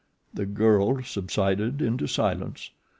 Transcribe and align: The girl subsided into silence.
The 0.33 0.47
girl 0.47 1.03
subsided 1.03 1.79
into 1.79 2.07
silence. 2.07 2.71